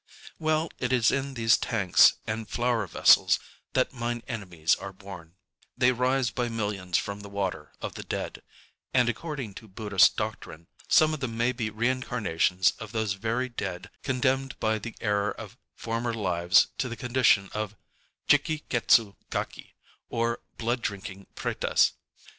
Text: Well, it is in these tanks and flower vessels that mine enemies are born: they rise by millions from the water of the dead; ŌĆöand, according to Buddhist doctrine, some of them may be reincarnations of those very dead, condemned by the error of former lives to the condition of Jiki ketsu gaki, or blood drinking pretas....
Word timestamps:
Well, 0.39 0.71
it 0.79 0.91
is 0.91 1.11
in 1.11 1.35
these 1.35 1.57
tanks 1.59 2.13
and 2.25 2.49
flower 2.49 2.87
vessels 2.87 3.37
that 3.73 3.93
mine 3.93 4.23
enemies 4.27 4.73
are 4.73 4.91
born: 4.91 5.35
they 5.77 5.91
rise 5.91 6.31
by 6.31 6.49
millions 6.49 6.97
from 6.97 7.19
the 7.19 7.29
water 7.29 7.71
of 7.83 7.93
the 7.93 8.01
dead; 8.01 8.41
ŌĆöand, 8.95 9.09
according 9.09 9.53
to 9.53 9.67
Buddhist 9.67 10.17
doctrine, 10.17 10.65
some 10.87 11.13
of 11.13 11.19
them 11.19 11.37
may 11.37 11.51
be 11.51 11.69
reincarnations 11.69 12.71
of 12.79 12.93
those 12.93 13.13
very 13.13 13.47
dead, 13.47 13.91
condemned 14.01 14.59
by 14.59 14.79
the 14.79 14.95
error 15.01 15.33
of 15.33 15.55
former 15.75 16.15
lives 16.15 16.69
to 16.79 16.89
the 16.89 16.97
condition 16.97 17.51
of 17.53 17.75
Jiki 18.27 18.63
ketsu 18.71 19.17
gaki, 19.29 19.75
or 20.09 20.39
blood 20.57 20.81
drinking 20.81 21.27
pretas.... 21.35 21.91